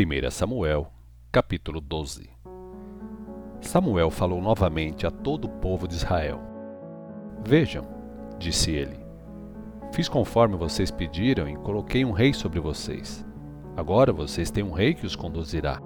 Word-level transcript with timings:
1 0.00 0.30
Samuel, 0.30 0.90
capítulo 1.30 1.78
12 1.78 2.30
Samuel 3.60 4.10
falou 4.10 4.40
novamente 4.40 5.06
a 5.06 5.10
todo 5.10 5.44
o 5.44 5.48
povo 5.50 5.86
de 5.86 5.94
Israel. 5.94 6.40
Vejam, 7.44 7.86
disse 8.38 8.70
ele, 8.70 8.96
fiz 9.92 10.08
conforme 10.08 10.56
vocês 10.56 10.90
pediram 10.90 11.46
e 11.46 11.54
coloquei 11.54 12.02
um 12.02 12.12
rei 12.12 12.32
sobre 12.32 12.58
vocês. 12.60 13.26
Agora 13.76 14.10
vocês 14.10 14.50
têm 14.50 14.64
um 14.64 14.72
rei 14.72 14.94
que 14.94 15.04
os 15.04 15.14
conduzirá. 15.14 15.78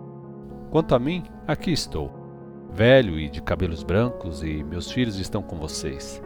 Quanto 0.71 0.95
a 0.95 0.99
mim, 1.01 1.25
aqui 1.45 1.73
estou, 1.73 2.13
velho 2.71 3.19
e 3.19 3.29
de 3.29 3.43
cabelos 3.43 3.83
brancos, 3.83 4.45
e 4.45 4.63
meus 4.63 4.93
filhos 4.93 5.19
estão 5.19 5.43
com 5.43 5.57
vocês. 5.57 6.23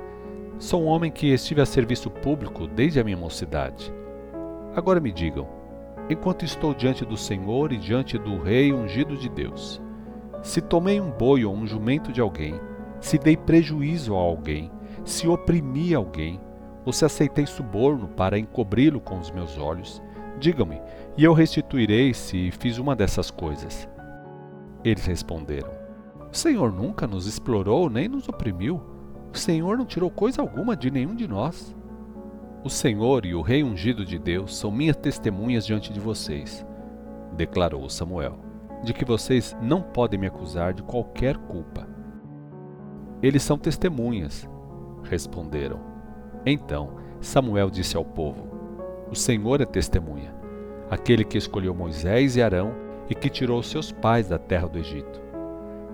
Sou 0.59 0.83
um 0.83 0.89
homem 0.89 1.11
que 1.11 1.29
estive 1.29 1.63
a 1.63 1.67
serviço 1.67 2.11
público 2.11 2.67
desde 2.67 3.01
a 3.01 3.05
minha 3.05 3.17
mocidade. 3.17 3.91
Agora 4.77 5.01
me 5.01 5.11
digam, 5.11 5.58
enquanto 6.11 6.45
estou 6.45 6.75
diante 6.75 7.05
do 7.05 7.17
Senhor 7.17 7.73
e 7.73 7.77
diante 7.77 8.19
do 8.19 8.39
Rei 8.39 8.73
ungido 8.73 9.17
de 9.17 9.29
Deus. 9.29 9.81
Se 10.43 10.61
tomei 10.61 11.01
um 11.01 11.11
boi 11.11 11.45
ou 11.45 11.55
um 11.55 11.67
jumento 11.67 12.13
de 12.13 12.21
alguém, 12.21 12.61
se 13.01 13.19
dei 13.19 13.37
prejuízo 13.37 14.15
a 14.15 14.19
alguém, 14.19 14.71
se 15.05 15.29
oprimi 15.29 15.95
alguém, 15.95 16.41
ou 16.85 16.93
se 16.93 17.05
aceitei 17.05 17.47
suborno 17.47 18.09
para 18.09 18.39
encobri-lo 18.39 19.01
com 19.01 19.19
os 19.19 19.31
meus 19.31 19.59
olhos, 19.59 20.03
digam-me, 20.39 20.81
e 21.17 21.25
eu 21.25 21.33
restituirei 21.33 22.15
se 22.15 22.51
fiz 22.53 22.79
uma 22.79 22.97
dessas 22.97 23.31
coisas. 23.31 23.89
Eles 24.85 25.05
responderam: 25.05 25.71
O 26.33 26.37
Senhor 26.37 26.73
nunca 26.73 27.07
nos 27.07 27.27
explorou 27.27 27.91
nem 27.91 28.09
nos 28.09 28.29
oprimiu. 28.29 28.81
O 29.33 29.37
Senhor 29.37 29.77
não 29.77 29.85
tirou 29.85 30.11
coisa 30.11 30.41
alguma 30.41 30.75
de 30.75 30.91
nenhum 30.91 31.15
de 31.15 31.29
nós. 31.29 31.77
O 32.65 32.69
Senhor 32.69 33.25
e 33.25 33.37
o 33.37 33.41
Rei 33.41 33.63
ungido 33.63 34.05
de 34.05 34.19
Deus 34.19 34.57
são 34.57 34.73
minhas 34.73 34.97
testemunhas 34.97 35.65
diante 35.65 35.93
de 35.93 36.01
vocês, 36.01 36.67
declarou 37.37 37.89
Samuel, 37.89 38.37
de 38.83 38.93
que 38.93 39.05
vocês 39.05 39.57
não 39.63 39.81
podem 39.81 40.19
me 40.19 40.27
acusar 40.27 40.75
de 40.75 40.83
qualquer 40.83 41.37
culpa. 41.37 41.89
Eles 43.23 43.45
são 43.45 43.57
testemunhas, 43.57 44.49
responderam. 45.05 45.79
Então 46.45 46.97
Samuel 47.21 47.71
disse 47.71 47.97
ao 47.97 48.05
povo: 48.05 48.49
O 49.09 49.15
Senhor 49.15 49.61
é 49.61 49.65
testemunha, 49.65 50.35
aquele 50.91 51.23
que 51.25 51.39
escolheu 51.39 51.73
Moisés 51.73 52.35
e 52.35 52.43
Arão 52.43 52.75
e 53.09 53.15
que 53.15 53.31
tirou 53.31 53.63
seus 53.63 53.93
pais 53.93 54.29
da 54.29 54.39
terra 54.39 54.67
do 54.67 54.81
Egito. 54.81 55.23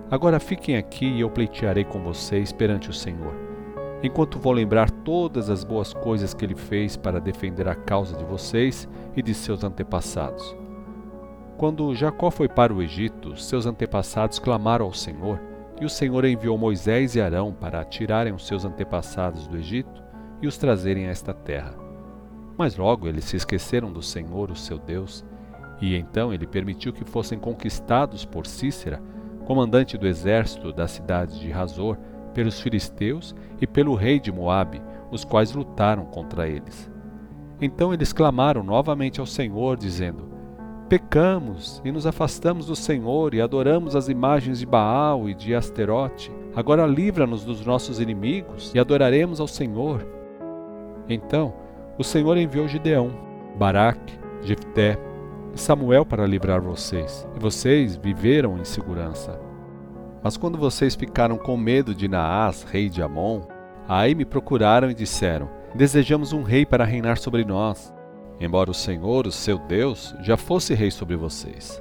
Agora 0.09 0.39
fiquem 0.39 0.77
aqui 0.77 1.05
e 1.05 1.21
eu 1.21 1.29
pleitearei 1.29 1.83
com 1.83 2.01
vocês 2.01 2.51
perante 2.51 2.89
o 2.89 2.93
Senhor 2.93 3.54
enquanto 4.03 4.39
vou 4.39 4.53
lembrar 4.53 4.89
todas 4.89 5.49
as 5.49 5.63
boas 5.63 5.93
coisas 5.93 6.33
que 6.33 6.45
ele 6.45 6.55
fez 6.55 6.95
para 6.95 7.19
defender 7.19 7.67
a 7.67 7.75
causa 7.75 8.15
de 8.15 8.23
vocês 8.23 8.87
e 9.15 9.21
de 9.21 9.33
seus 9.33 9.63
antepassados. 9.63 10.55
Quando 11.57 11.95
Jacó 11.95 12.29
foi 12.29 12.49
para 12.49 12.73
o 12.73 12.81
Egito, 12.81 13.37
seus 13.37 13.65
antepassados 13.65 14.39
clamaram 14.39 14.85
ao 14.85 14.93
Senhor, 14.93 15.39
e 15.79 15.85
o 15.85 15.89
Senhor 15.89 16.25
enviou 16.25 16.57
Moisés 16.57 17.15
e 17.15 17.21
Arão 17.21 17.53
para 17.53 17.83
tirarem 17.83 18.33
os 18.33 18.45
seus 18.45 18.65
antepassados 18.65 19.47
do 19.47 19.57
Egito 19.57 20.03
e 20.41 20.47
os 20.47 20.57
trazerem 20.57 21.07
a 21.07 21.11
esta 21.11 21.33
terra. 21.33 21.73
Mas 22.57 22.77
logo 22.77 23.07
eles 23.07 23.25
se 23.25 23.35
esqueceram 23.35 23.91
do 23.91 24.01
Senhor, 24.01 24.51
o 24.51 24.55
seu 24.55 24.77
Deus, 24.77 25.25
e 25.81 25.95
então 25.95 26.33
ele 26.33 26.47
permitiu 26.47 26.93
que 26.93 27.03
fossem 27.03 27.37
conquistados 27.37 28.25
por 28.25 28.45
Cícera, 28.45 29.01
comandante 29.45 29.97
do 29.97 30.07
exército 30.07 30.71
da 30.71 30.87
cidade 30.87 31.39
de 31.39 31.51
Razor, 31.51 31.97
pelos 32.35 32.59
filisteus 32.59 33.33
e 33.59 33.65
pelo 33.65 33.95
rei 33.95 34.19
de 34.19 34.31
Moabe, 34.31 34.81
os 35.09 35.23
quais 35.23 35.53
lutaram 35.53 36.05
contra 36.05 36.47
eles. 36.47 36.91
Então 37.59 37.93
eles 37.93 38.11
clamaram 38.11 38.61
novamente 38.61 39.19
ao 39.19 39.25
Senhor, 39.25 39.77
dizendo: 39.77 40.29
Pecamos 40.89 41.81
e 41.83 41.91
nos 41.91 42.05
afastamos 42.05 42.67
do 42.67 42.75
Senhor 42.75 43.33
e 43.33 43.41
adoramos 43.41 43.95
as 43.95 44.09
imagens 44.09 44.59
de 44.59 44.65
Baal 44.65 45.29
e 45.29 45.33
de 45.33 45.55
Asterote. 45.55 46.31
Agora 46.53 46.85
livra-nos 46.85 47.43
dos 47.43 47.65
nossos 47.65 47.99
inimigos 47.99 48.73
e 48.75 48.79
adoraremos 48.79 49.39
ao 49.39 49.47
Senhor. 49.47 50.05
Então 51.07 51.53
o 51.97 52.03
Senhor 52.03 52.37
enviou 52.37 52.67
Gideão, 52.67 53.09
Baraque, 53.57 54.19
Jefté 54.41 54.99
e 55.53 55.59
Samuel 55.59 56.05
para 56.05 56.27
livrar 56.27 56.61
vocês, 56.61 57.25
e 57.35 57.39
vocês 57.39 57.95
viveram 57.95 58.57
em 58.57 58.65
segurança. 58.65 59.44
Mas 60.25 60.37
quando 60.37 60.57
vocês 60.57 60.95
ficaram 60.95 61.37
com 61.37 61.55
medo 61.55 61.93
de 61.93 62.07
Naás, 62.07 62.63
rei 62.63 62.89
de 62.89 62.99
Amon, 62.99 63.41
aí 63.87 64.15
me 64.15 64.25
procuraram 64.25 64.89
e 64.89 64.95
disseram: 64.95 65.47
Desejamos 65.75 66.33
um 66.33 66.41
rei 66.41 66.65
para 66.65 66.83
reinar 66.83 67.19
sobre 67.19 67.45
nós, 67.45 67.93
embora 68.39 68.71
o 68.71 68.73
Senhor, 68.73 69.27
o 69.27 69.31
seu 69.31 69.59
Deus, 69.59 70.15
já 70.21 70.35
fosse 70.35 70.73
rei 70.73 70.89
sobre 70.89 71.15
vocês. 71.15 71.79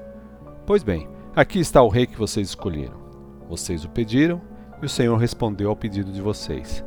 Pois 0.67 0.83
bem, 0.83 1.09
aqui 1.35 1.59
está 1.59 1.81
o 1.81 1.89
rei 1.89 2.07
que 2.07 2.19
vocês 2.19 2.49
escolheram. 2.49 3.01
Vocês 3.49 3.83
o 3.83 3.89
pediram 3.89 4.43
e 4.83 4.85
o 4.85 4.91
Senhor 4.91 5.17
respondeu 5.17 5.71
ao 5.71 5.77
pedido 5.77 6.13
de 6.13 6.21
vocês. 6.21 6.85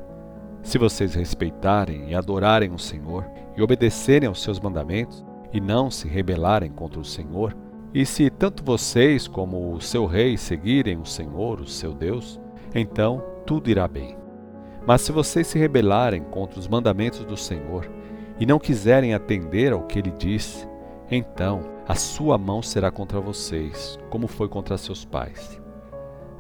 Se 0.62 0.78
vocês 0.78 1.16
respeitarem 1.16 2.12
e 2.12 2.14
adorarem 2.14 2.72
o 2.72 2.78
Senhor 2.78 3.26
e 3.58 3.64
obedecerem 3.64 4.28
aos 4.28 4.44
seus 4.44 4.60
mandamentos 4.60 5.26
e 5.52 5.60
não 5.60 5.90
se 5.90 6.08
rebelarem 6.08 6.70
contra 6.70 7.00
o 7.00 7.04
Senhor, 7.04 7.58
e 7.94 8.06
se 8.06 8.30
tanto 8.30 8.64
vocês 8.64 9.28
como 9.28 9.74
o 9.74 9.82
seu 9.82 10.06
rei 10.06 10.38
seguirem 10.38 10.98
o 10.98 11.06
Senhor, 11.06 11.62
o 11.62 11.68
seu 11.68 11.94
Deus, 11.94 12.40
então 12.76 13.24
tudo 13.46 13.70
irá 13.70 13.88
bem. 13.88 14.18
Mas 14.86 15.02
se 15.02 15.12
vocês 15.12 15.48
se 15.48 15.58
rebelarem 15.58 16.24
contra 16.24 16.60
os 16.60 16.68
mandamentos 16.68 17.24
do 17.26 17.36
Senhor 17.36 17.90
e 18.40 18.46
não 18.46 18.60
quiserem 18.60 19.14
atender 19.14 19.74
ao 19.74 19.84
que 19.84 20.00
ele 20.00 20.12
disse, 20.12 20.68
então 21.10 21.62
a 21.88 21.96
sua 21.96 22.38
mão 22.38 22.62
será 22.62 22.92
contra 22.92 23.20
vocês, 23.20 23.98
como 24.10 24.28
foi 24.28 24.48
contra 24.48 24.78
seus 24.78 25.06
pais. 25.06 25.62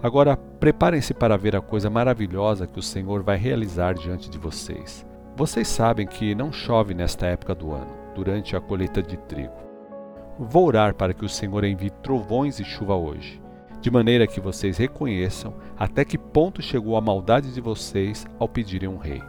Agora 0.03 0.37
preparem-se 0.37 1.13
para 1.13 1.37
ver 1.37 1.55
a 1.55 1.61
coisa 1.61 1.89
maravilhosa 1.89 2.67
que 2.67 2.77
o 2.77 2.83
Senhor 2.83 3.23
vai 3.23 3.37
realizar 3.37 3.93
diante 3.95 4.29
de 4.29 4.37
vocês. 4.37 5.05
Vocês 5.35 5.67
sabem 5.67 6.05
que 6.05 6.35
não 6.35 6.51
chove 6.51 6.93
nesta 6.93 7.25
época 7.27 7.55
do 7.55 7.71
ano, 7.71 7.91
durante 8.13 8.55
a 8.55 8.61
colheita 8.61 9.01
de 9.01 9.17
trigo. 9.17 9.66
Vou 10.39 10.67
orar 10.67 10.93
para 10.93 11.15
que 11.15 11.25
o 11.25 11.29
Senhor 11.29 11.63
envie 11.63 11.89
trovões 11.89 12.59
e 12.59 12.63
chuva 12.63 12.95
hoje, 12.95 13.41
de 13.81 13.89
maneira 13.89 14.27
que 14.27 14.39
vocês 14.39 14.77
reconheçam 14.77 15.55
até 15.75 16.05
que 16.05 16.15
ponto 16.15 16.61
chegou 16.61 16.95
a 16.95 17.01
maldade 17.01 17.51
de 17.51 17.59
vocês 17.59 18.23
ao 18.37 18.47
pedirem 18.47 18.87
um 18.87 18.97
rei. 18.97 19.23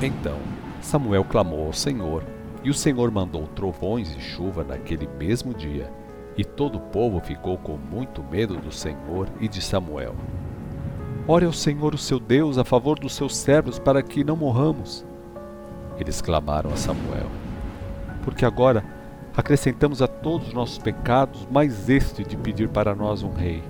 Então 0.00 0.38
Samuel 0.80 1.24
clamou 1.24 1.66
ao 1.66 1.72
Senhor, 1.72 2.22
e 2.62 2.70
o 2.70 2.74
Senhor 2.74 3.10
mandou 3.10 3.44
trovões 3.48 4.14
e 4.16 4.20
chuva 4.20 4.62
naquele 4.62 5.08
mesmo 5.18 5.52
dia, 5.52 5.92
e 6.36 6.44
todo 6.44 6.76
o 6.76 6.80
povo 6.80 7.18
ficou 7.18 7.58
com 7.58 7.76
muito 7.76 8.22
medo 8.22 8.56
do 8.56 8.70
Senhor 8.70 9.28
e 9.40 9.48
de 9.48 9.60
Samuel. 9.60 10.14
Ore 11.26 11.44
ao 11.44 11.52
Senhor 11.52 11.92
o 11.92 11.98
seu 11.98 12.20
Deus 12.20 12.56
a 12.56 12.64
favor 12.64 13.00
dos 13.00 13.16
seus 13.16 13.36
servos 13.36 13.80
para 13.80 14.00
que 14.00 14.22
não 14.22 14.36
morramos. 14.36 15.04
Eles 15.98 16.20
clamaram 16.20 16.70
a 16.70 16.76
Samuel. 16.76 17.26
Porque 18.22 18.44
agora 18.44 18.84
acrescentamos 19.36 20.00
a 20.00 20.08
todos 20.08 20.48
os 20.48 20.54
nossos 20.54 20.78
pecados 20.78 21.46
mais 21.50 21.90
este 21.90 22.24
de 22.24 22.38
pedir 22.38 22.70
para 22.70 22.94
nós 22.94 23.22
um 23.22 23.32
rei. 23.32 23.62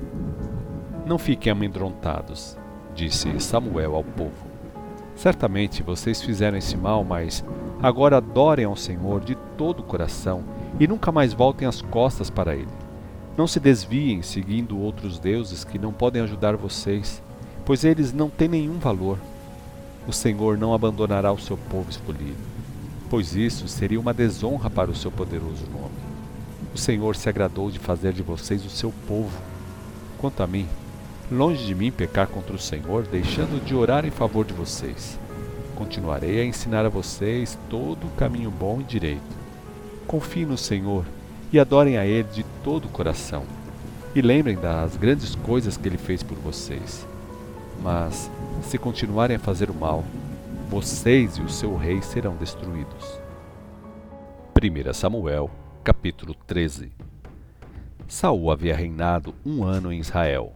Não 1.04 1.19
fiquem 1.19 1.50
amedrontados, 1.50 2.56
disse 2.94 3.41
Samuel 3.41 3.97
ao 3.97 4.05
povo. 4.05 4.47
Certamente 5.16 5.82
vocês 5.82 6.22
fizeram 6.22 6.56
esse 6.56 6.76
mal, 6.76 7.03
mas 7.03 7.44
agora 7.82 8.19
adorem 8.19 8.65
ao 8.65 8.76
Senhor 8.76 9.21
de 9.21 9.34
todo 9.56 9.81
o 9.81 9.82
coração 9.82 10.44
e 10.78 10.87
nunca 10.87 11.10
mais 11.10 11.32
voltem 11.32 11.66
as 11.66 11.82
costas 11.82 12.31
para 12.31 12.55
Ele. 12.55 12.69
Não 13.37 13.49
se 13.49 13.59
desviem 13.59 14.22
seguindo 14.22 14.78
outros 14.78 15.19
deuses 15.19 15.65
que 15.65 15.78
não 15.78 15.93
podem 15.93 16.22
ajudar 16.22 16.56
vocês, 16.56 17.21
pois 17.65 17.82
eles 17.82 18.12
não 18.12 18.31
têm 18.31 18.49
nenhum 18.49 18.78
valor. 18.78 19.19
O 20.06 20.12
Senhor 20.12 20.56
não 20.56 20.72
abandonará 20.72 21.32
o 21.32 21.38
seu 21.38 21.56
povo 21.56 21.91
escolhido 21.91 22.56
pois 23.09 23.34
isso 23.34 23.69
seria 23.69 24.00
uma 24.00 24.12
desonra 24.12 24.69
para 24.69 24.91
o 24.91 24.94
seu 24.94 25.11
poderoso 25.11 25.67
nome. 25.72 25.94
O 26.75 26.78
Senhor 26.78 27.17
se 27.17 27.28
agradou 27.28 27.71
de 27.71 27.78
fazer 27.78 28.12
de 28.12 28.22
vocês 28.22 28.64
o 28.64 28.70
seu 28.70 28.93
povo. 29.08 29.37
Quanto 30.19 30.43
a 30.43 30.47
mim, 30.47 30.67
longe 31.31 31.64
de 31.64 31.75
mim 31.75 31.91
pecar 31.91 32.26
contra 32.26 32.55
o 32.55 32.58
Senhor, 32.58 33.05
deixando 33.05 33.64
de 33.64 33.75
orar 33.75 34.05
em 34.05 34.11
favor 34.11 34.44
de 34.44 34.53
vocês. 34.53 35.19
Continuarei 35.75 36.41
a 36.41 36.44
ensinar 36.44 36.85
a 36.85 36.91
vocês 36.91 37.58
todo 37.69 38.06
o 38.06 38.11
caminho 38.17 38.50
bom 38.50 38.81
e 38.81 38.85
direito. 38.85 39.37
Confiem 40.06 40.47
no 40.47 40.56
Senhor 40.56 41.05
e 41.52 41.59
adorem 41.59 41.97
a 41.97 42.06
Ele 42.06 42.29
de 42.32 42.44
todo 42.64 42.87
o 42.87 42.91
coração. 42.91 43.44
E 44.14 44.23
lembrem 44.23 44.56
das 44.56 44.97
grandes 44.97 45.35
coisas 45.35 45.76
que 45.76 45.88
Ele 45.88 45.99
fez 45.99 46.23
por 46.23 46.37
vocês. 46.38 47.06
Mas, 47.82 48.31
se 48.62 48.79
continuarem 48.79 49.37
a 49.37 49.41
fazer 49.41 49.70
o 49.70 49.75
mal, 49.75 50.05
vocês 50.68 51.36
e 51.36 51.42
o 51.42 51.48
seu 51.48 51.76
rei 51.76 52.02
serão 52.02 52.34
destruídos. 52.34 53.20
1 54.60 54.92
Samuel, 54.92 55.48
capítulo 55.84 56.34
13 56.46 56.90
Saul 58.08 58.50
havia 58.50 58.74
reinado 58.74 59.32
um 59.44 59.62
ano 59.62 59.92
em 59.92 60.00
Israel. 60.00 60.52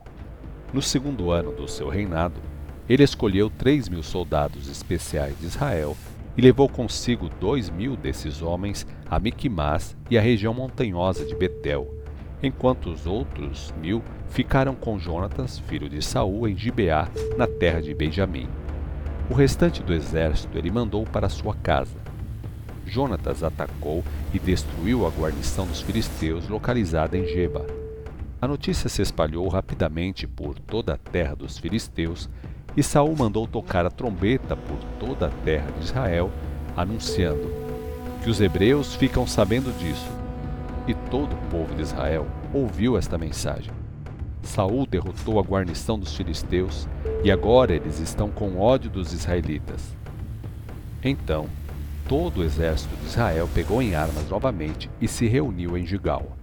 No 0.73 0.83
segundo 0.83 1.31
ano 1.31 1.53
do 1.53 1.69
seu 1.69 1.89
reinado, 1.89 2.41
ele 2.89 3.05
escolheu 3.05 3.49
três 3.49 3.89
mil 3.89 4.03
soldados 4.03 4.69
especiais 4.69 5.39
de 5.39 5.47
Israel 5.47 5.97
e 6.37 6.41
levou 6.41 6.69
consigo 6.69 7.29
dois 7.41 7.71
mil 7.71 7.97
desses 7.97 8.43
homens 8.43 8.85
a 9.09 9.21
Miquimás 9.21 9.97
e 10.11 10.19
a 10.19 10.21
região 10.21 10.53
montanhosa 10.53 11.25
de 11.25 11.37
Betel, 11.37 11.89
enquanto 12.43 12.91
os 12.91 13.07
outros 13.07 13.73
mil 13.81 14.03
ficaram 14.29 14.75
com 14.75 14.99
Jonatas, 14.99 15.59
filho 15.59 15.89
de 15.89 16.03
Saul, 16.03 16.49
em 16.49 16.57
Gibeá, 16.57 17.09
na 17.37 17.47
terra 17.47 17.81
de 17.81 17.95
Benjamim. 17.95 18.49
O 19.31 19.35
restante 19.35 19.81
do 19.81 19.95
exército 19.95 20.59
ele 20.59 20.73
mandou 20.73 21.05
para 21.05 21.29
sua 21.29 21.55
casa. 21.55 21.97
Jonatas 22.85 23.45
atacou 23.45 24.03
e 24.35 24.41
destruiu 24.41 25.07
a 25.07 25.09
guarnição 25.09 25.65
dos 25.69 25.81
filisteus 25.81 26.49
localizada 26.49 27.17
em 27.17 27.25
Geba. 27.25 27.65
A 28.43 28.49
notícia 28.49 28.89
se 28.89 29.01
espalhou 29.01 29.47
rapidamente 29.47 30.27
por 30.27 30.59
toda 30.59 30.95
a 30.95 30.99
terra 30.99 31.37
dos 31.37 31.59
filisteus, 31.59 32.29
e 32.77 32.83
Saul 32.83 33.15
mandou 33.17 33.47
tocar 33.47 33.87
a 33.87 33.91
trombeta 33.91 34.57
por 34.57 34.79
toda 34.99 35.27
a 35.27 35.31
terra 35.45 35.71
de 35.79 35.85
Israel, 35.85 36.29
anunciando 36.77 37.49
que 38.25 38.31
os 38.31 38.41
hebreus 38.41 38.97
ficam 38.97 39.29
sabendo 39.29 39.73
disso. 39.79 40.11
E 40.89 40.95
todo 41.09 41.35
o 41.35 41.51
povo 41.51 41.73
de 41.77 41.83
Israel 41.83 42.27
ouviu 42.53 42.99
esta 42.99 43.17
mensagem. 43.17 43.73
Saul 44.43 44.87
derrotou 44.87 45.39
a 45.39 45.43
guarnição 45.43 45.99
dos 45.99 46.15
filisteus, 46.17 46.89
e 47.23 47.31
agora 47.31 47.75
eles 47.75 47.99
estão 48.01 48.31
com 48.31 48.59
ódio 48.59 48.91
dos 48.91 49.13
israelitas. 49.13 49.97
Então, 51.03 51.47
todo 52.09 52.39
o 52.39 52.45
exército 52.45 52.95
de 52.97 53.07
Israel 53.07 53.49
pegou 53.55 53.81
em 53.81 53.95
armas 53.95 54.29
novamente 54.29 54.91
e 55.01 55.07
se 55.07 55.27
reuniu 55.27 55.77
em 55.77 55.87
Gigal. 55.87 56.37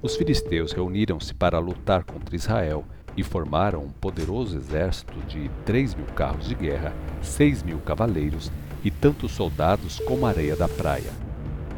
Os 0.00 0.16
filisteus 0.16 0.72
reuniram-se 0.72 1.32
para 1.34 1.58
lutar 1.58 2.04
contra 2.04 2.34
Israel 2.34 2.84
e 3.16 3.22
formaram 3.22 3.84
um 3.84 3.90
poderoso 3.90 4.56
exército 4.56 5.18
de 5.28 5.50
três 5.64 5.94
mil 5.94 6.06
carros 6.06 6.48
de 6.48 6.54
guerra, 6.54 6.92
seis 7.20 7.62
mil 7.62 7.78
cavaleiros 7.78 8.50
e 8.82 8.90
tantos 8.90 9.32
soldados 9.32 10.00
como 10.00 10.26
a 10.26 10.30
areia 10.30 10.56
da 10.56 10.68
praia. 10.68 11.12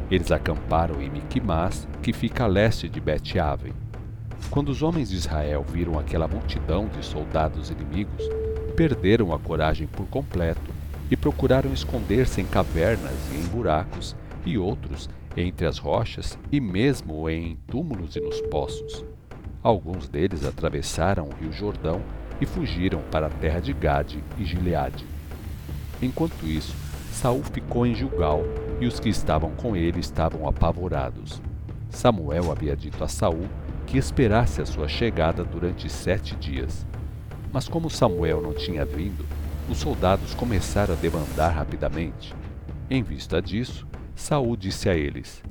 Eles 0.09 0.31
acamparam 0.31 1.01
em 1.01 1.09
Miquimás, 1.09 1.87
que 2.01 2.13
fica 2.13 2.45
a 2.45 2.47
leste 2.47 2.87
de 2.87 2.99
Bet-Aven. 2.99 3.73
Quando 4.49 4.69
os 4.69 4.81
homens 4.81 5.09
de 5.09 5.15
Israel 5.15 5.65
viram 5.67 5.99
aquela 5.99 6.27
multidão 6.27 6.87
de 6.87 7.05
soldados 7.05 7.69
inimigos, 7.69 8.23
perderam 8.75 9.33
a 9.33 9.39
coragem 9.39 9.87
por 9.87 10.05
completo 10.07 10.73
e 11.09 11.15
procuraram 11.15 11.73
esconder-se 11.73 12.41
em 12.41 12.45
cavernas 12.45 13.13
e 13.31 13.37
em 13.37 13.43
buracos, 13.47 14.15
e 14.45 14.57
outros 14.57 15.09
entre 15.35 15.65
as 15.65 15.77
rochas 15.77 16.37
e 16.51 16.61
mesmo 16.61 17.29
em 17.29 17.57
túmulos 17.67 18.15
e 18.15 18.21
nos 18.21 18.39
poços. 18.41 19.03
Alguns 19.61 20.07
deles 20.07 20.45
atravessaram 20.45 21.27
o 21.27 21.33
rio 21.33 21.51
Jordão 21.51 22.01
e 22.39 22.45
fugiram 22.45 23.01
para 23.11 23.27
a 23.27 23.29
terra 23.31 23.59
de 23.59 23.73
Gade 23.73 24.23
e 24.37 24.45
Gileade. 24.45 25.05
Enquanto 26.01 26.45
isso, 26.45 26.75
Saul 27.11 27.43
ficou 27.43 27.85
em 27.85 27.95
Gilgal 27.95 28.43
e 28.79 28.85
os 28.85 28.99
que 28.99 29.09
estavam 29.09 29.51
com 29.51 29.75
ele 29.75 29.99
estavam 29.99 30.47
apavorados. 30.47 31.41
Samuel 31.89 32.51
havia 32.51 32.75
dito 32.75 33.03
a 33.03 33.07
Saul 33.07 33.47
que 33.85 33.97
esperasse 33.97 34.61
a 34.61 34.65
sua 34.65 34.87
chegada 34.87 35.43
durante 35.43 35.89
sete 35.89 36.35
dias. 36.35 36.85
Mas 37.51 37.67
como 37.67 37.89
Samuel 37.89 38.41
não 38.41 38.53
tinha 38.53 38.83
vindo, 38.83 39.25
os 39.69 39.77
soldados 39.77 40.33
começaram 40.33 40.93
a 40.93 40.97
demandar 40.97 41.49
rapidamente. 41.49 42.33
Em 42.89 43.01
vista 43.01 43.41
disso, 43.41 43.87
Saul 44.15 44.55
disse 44.55 44.89
a 44.89 44.95
eles: 44.95 45.43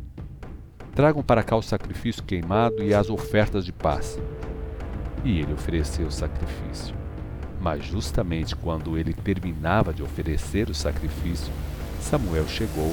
Tragam 0.94 1.22
para 1.22 1.42
cá 1.42 1.56
o 1.56 1.62
sacrifício 1.62 2.22
queimado 2.22 2.82
e 2.82 2.94
as 2.94 3.10
ofertas 3.10 3.64
de 3.64 3.72
paz. 3.72 4.18
E 5.24 5.40
ele 5.40 5.52
ofereceu 5.52 6.06
o 6.06 6.12
sacrifício. 6.12 6.94
Mas 7.60 7.84
justamente 7.84 8.54
quando 8.54 8.98
ele 8.98 9.14
terminava 9.14 9.92
de 9.92 10.02
oferecer 10.02 10.68
o 10.68 10.74
sacrifício, 10.74 11.52
Samuel 12.00 12.46
chegou 12.46 12.92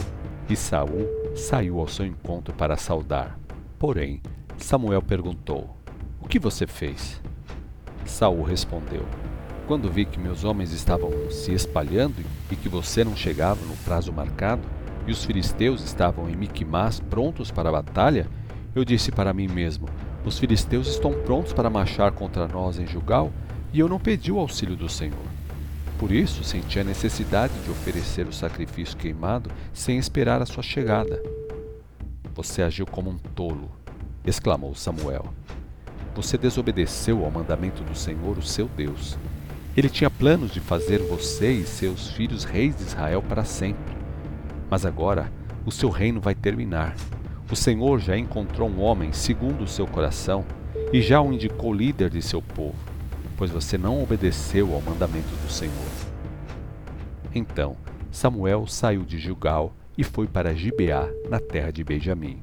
e 0.49 0.55
Saul 0.55 1.07
saiu 1.35 1.79
ao 1.79 1.87
seu 1.87 2.05
encontro 2.05 2.53
para 2.53 2.77
saudar. 2.77 3.37
Porém, 3.77 4.21
Samuel 4.61 5.01
perguntou: 5.01 5.75
O 6.21 6.27
que 6.27 6.39
você 6.39 6.67
fez? 6.67 7.19
Saul 8.05 8.43
respondeu: 8.43 9.05
Quando 9.67 9.91
vi 9.91 10.05
que 10.05 10.19
meus 10.19 10.43
homens 10.43 10.71
estavam 10.71 11.11
se 11.31 11.51
espalhando 11.51 12.23
e 12.49 12.55
que 12.55 12.69
você 12.69 13.03
não 13.03 13.15
chegava 13.15 13.65
no 13.65 13.75
prazo 13.77 14.13
marcado, 14.13 14.61
e 15.07 15.11
os 15.11 15.25
filisteus 15.25 15.83
estavam 15.83 16.29
em 16.29 16.35
Miquimás 16.35 16.99
prontos 16.99 17.49
para 17.49 17.69
a 17.69 17.71
batalha, 17.71 18.27
eu 18.75 18.85
disse 18.85 19.11
para 19.11 19.33
mim 19.33 19.47
mesmo: 19.47 19.89
Os 20.23 20.37
filisteus 20.37 20.87
estão 20.87 21.11
prontos 21.11 21.53
para 21.53 21.69
marchar 21.69 22.11
contra 22.11 22.47
nós 22.47 22.79
em 22.79 22.85
Jugal, 22.85 23.31
e 23.73 23.79
eu 23.79 23.89
não 23.89 23.99
pedi 23.99 24.31
o 24.31 24.39
auxílio 24.39 24.75
do 24.75 24.87
Senhor. 24.87 25.25
Por 25.97 26.11
isso 26.11 26.43
senti 26.43 26.79
a 26.79 26.83
necessidade 26.83 27.53
de 27.63 27.71
oferecer 27.71 28.27
o 28.27 28.33
sacrifício 28.33 28.97
queimado 28.97 29.51
sem 29.73 29.97
esperar 29.97 30.41
a 30.41 30.45
sua 30.45 30.63
chegada. 30.63 31.21
Você 32.33 32.61
agiu 32.61 32.85
como 32.85 33.09
um 33.09 33.17
tolo, 33.17 33.69
exclamou 34.25 34.75
Samuel. 34.75 35.25
Você 36.15 36.37
desobedeceu 36.37 37.23
ao 37.23 37.31
mandamento 37.31 37.83
do 37.83 37.95
Senhor, 37.95 38.37
o 38.37 38.43
seu 38.43 38.67
Deus. 38.67 39.17
Ele 39.75 39.89
tinha 39.89 40.09
planos 40.09 40.51
de 40.51 40.59
fazer 40.59 40.99
você 40.99 41.51
e 41.51 41.65
seus 41.65 42.09
filhos 42.09 42.43
reis 42.43 42.75
de 42.75 42.83
Israel 42.83 43.21
para 43.21 43.45
sempre. 43.45 43.95
Mas 44.69 44.85
agora 44.85 45.31
o 45.65 45.71
seu 45.71 45.89
reino 45.89 46.19
vai 46.19 46.35
terminar. 46.35 46.95
O 47.49 47.55
Senhor 47.55 47.99
já 47.99 48.17
encontrou 48.17 48.69
um 48.69 48.81
homem 48.81 49.13
segundo 49.13 49.63
o 49.63 49.67
seu 49.67 49.87
coração 49.87 50.45
e 50.91 51.01
já 51.01 51.21
o 51.21 51.31
indicou 51.31 51.73
líder 51.73 52.09
de 52.09 52.21
seu 52.21 52.41
povo, 52.41 52.75
pois 53.37 53.51
você 53.51 53.77
não 53.77 54.01
obedeceu 54.01 54.73
ao 54.73 54.81
mandamento 54.81 55.29
do 55.43 55.51
Senhor. 55.51 55.73
Então 57.33 57.77
Samuel 58.11 58.67
saiu 58.67 59.03
de 59.03 59.17
Gilgal 59.17 59.73
e 59.97 60.03
foi 60.03 60.27
para 60.27 60.53
Gibeá, 60.53 61.09
na 61.29 61.39
terra 61.39 61.71
de 61.71 61.83
Benjamim. 61.83 62.41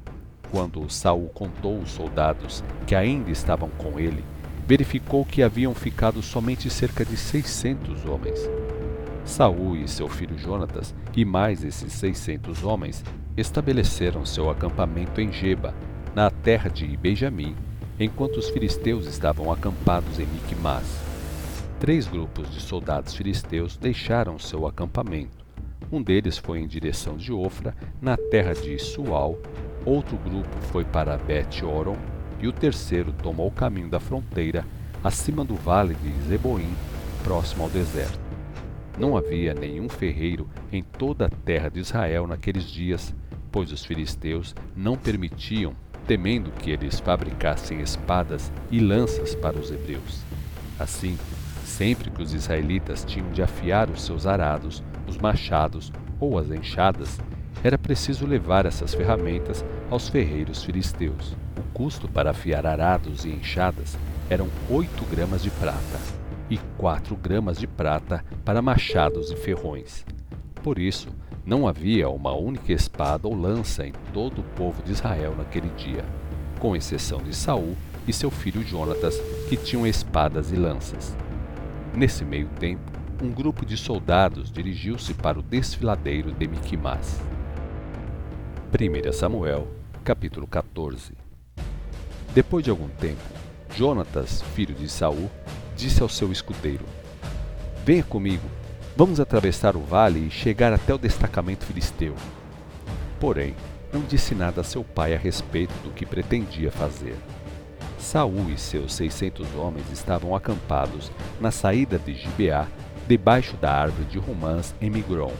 Quando 0.50 0.88
Saul 0.88 1.28
contou 1.28 1.78
os 1.78 1.90
soldados 1.90 2.64
que 2.86 2.94
ainda 2.94 3.30
estavam 3.30 3.68
com 3.70 3.98
ele, 3.98 4.24
verificou 4.66 5.24
que 5.24 5.42
haviam 5.42 5.74
ficado 5.74 6.22
somente 6.22 6.70
cerca 6.70 7.04
de 7.04 7.16
seiscentos 7.16 8.04
homens. 8.04 8.38
Saul 9.24 9.76
e 9.76 9.86
seu 9.86 10.08
filho 10.08 10.38
Jonatas, 10.38 10.94
e 11.14 11.24
mais 11.24 11.62
esses 11.62 11.92
seiscentos 11.92 12.64
homens, 12.64 13.04
estabeleceram 13.36 14.24
seu 14.24 14.48
acampamento 14.50 15.20
em 15.20 15.30
Geba, 15.30 15.74
na 16.14 16.30
terra 16.30 16.70
de 16.70 16.96
Benjamim, 16.96 17.54
enquanto 18.00 18.38
os 18.38 18.48
filisteus 18.48 19.06
estavam 19.06 19.52
acampados 19.52 20.18
em 20.18 20.26
Miquimás. 20.26 20.84
Três 21.78 22.06
grupos 22.06 22.50
de 22.52 22.60
soldados 22.60 23.14
filisteus 23.14 23.76
deixaram 23.76 24.38
seu 24.38 24.66
acampamento. 24.66 25.46
Um 25.90 26.02
deles 26.02 26.36
foi 26.36 26.58
em 26.58 26.66
direção 26.66 27.16
de 27.16 27.32
Ofra, 27.32 27.74
na 28.00 28.16
terra 28.16 28.52
de 28.52 28.78
Sual, 28.78 29.38
outro 29.84 30.16
grupo 30.16 30.48
foi 30.70 30.84
para 30.84 31.16
Bet-Oron 31.16 31.96
e 32.40 32.46
o 32.46 32.52
terceiro 32.52 33.12
tomou 33.12 33.48
o 33.48 33.52
caminho 33.52 33.88
da 33.88 33.98
fronteira, 33.98 34.64
acima 35.02 35.44
do 35.44 35.54
vale 35.54 35.94
de 35.94 36.28
Zeboim, 36.28 36.72
próximo 37.24 37.64
ao 37.64 37.70
deserto. 37.70 38.18
Não 38.98 39.16
havia 39.16 39.54
nenhum 39.54 39.88
ferreiro 39.88 40.48
em 40.72 40.82
toda 40.82 41.26
a 41.26 41.30
terra 41.30 41.68
de 41.68 41.80
Israel 41.80 42.26
naqueles 42.26 42.64
dias, 42.64 43.14
pois 43.50 43.72
os 43.72 43.84
filisteus 43.84 44.54
não 44.76 44.96
permitiam, 44.96 45.72
temendo 46.06 46.50
que 46.50 46.70
eles 46.70 46.98
fabricassem 46.98 47.80
espadas 47.80 48.50
e 48.70 48.80
lanças 48.80 49.34
para 49.34 49.58
os 49.58 49.70
hebreus. 49.70 50.22
Assim, 50.78 51.16
sempre 51.64 52.10
que 52.10 52.22
os 52.22 52.34
israelitas 52.34 53.04
tinham 53.04 53.30
de 53.30 53.42
afiar 53.42 53.88
os 53.90 54.02
seus 54.02 54.26
arados, 54.26 54.82
os 55.06 55.18
machados 55.18 55.92
ou 56.18 56.38
as 56.38 56.50
enxadas, 56.50 57.20
era 57.62 57.76
preciso 57.76 58.26
levar 58.26 58.66
essas 58.66 58.94
ferramentas 58.94 59.64
aos 59.90 60.08
ferreiros 60.08 60.62
filisteus. 60.64 61.34
O 61.56 61.62
custo 61.72 62.08
para 62.08 62.30
afiar 62.30 62.66
arados 62.66 63.24
e 63.24 63.30
enxadas 63.30 63.96
eram 64.30 64.48
oito 64.70 65.04
gramas 65.04 65.42
de 65.42 65.50
prata 65.50 66.18
e 66.50 66.58
quatro 66.76 67.16
gramas 67.16 67.58
de 67.58 67.66
prata 67.66 68.24
para 68.44 68.62
machados 68.62 69.30
e 69.30 69.36
ferrões. 69.36 70.04
Por 70.62 70.78
isso, 70.78 71.08
não 71.44 71.66
havia 71.66 72.08
uma 72.08 72.34
única 72.34 72.72
espada 72.72 73.26
ou 73.26 73.34
lança 73.34 73.86
em 73.86 73.92
todo 74.12 74.40
o 74.40 74.44
povo 74.56 74.82
de 74.82 74.92
Israel 74.92 75.34
naquele 75.36 75.70
dia, 75.70 76.04
com 76.58 76.76
exceção 76.76 77.18
de 77.18 77.34
Saul 77.34 77.74
e 78.06 78.12
seu 78.12 78.30
filho 78.30 78.62
Jonatas, 78.62 79.18
que 79.48 79.56
tinham 79.56 79.86
espadas 79.86 80.52
e 80.52 80.56
lanças. 80.56 81.16
Nesse 81.94 82.24
meio 82.24 82.48
tempo, 82.60 82.92
um 83.22 83.30
grupo 83.30 83.66
de 83.66 83.76
soldados 83.76 84.50
dirigiu-se 84.50 85.14
para 85.14 85.38
o 85.38 85.42
desfiladeiro 85.42 86.32
de 86.32 86.46
Miquimás. 86.46 87.20
1 88.70 89.12
Samuel, 89.14 89.66
capítulo 90.04 90.46
14 90.46 91.14
Depois 92.34 92.62
de 92.62 92.68
algum 92.68 92.88
tempo, 92.88 93.22
Jonatas, 93.74 94.42
filho 94.54 94.74
de 94.74 94.90
Saul, 94.90 95.30
disse 95.74 96.02
ao 96.02 96.08
seu 96.08 96.30
escudeiro: 96.30 96.84
Venha 97.82 98.02
comigo, 98.02 98.46
vamos 98.94 99.20
atravessar 99.20 99.74
o 99.74 99.80
vale 99.80 100.26
e 100.26 100.30
chegar 100.30 100.70
até 100.70 100.92
o 100.92 100.98
destacamento 100.98 101.64
filisteu. 101.64 102.14
Porém, 103.18 103.54
não 103.90 104.02
disse 104.02 104.34
nada 104.34 104.60
a 104.60 104.64
seu 104.64 104.84
pai 104.84 105.14
a 105.14 105.18
respeito 105.18 105.72
do 105.82 105.90
que 105.90 106.04
pretendia 106.04 106.70
fazer. 106.70 107.16
Saul 107.98 108.50
e 108.50 108.58
seus 108.58 108.92
seiscentos 108.92 109.46
homens 109.56 109.90
estavam 109.90 110.36
acampados 110.36 111.10
na 111.40 111.50
saída 111.50 111.98
de 111.98 112.12
Gibeá, 112.12 112.68
debaixo 113.08 113.56
da 113.56 113.72
árvore 113.72 114.04
de 114.10 114.18
romãs 114.18 114.74
em 114.78 114.90
Migron. 114.90 115.32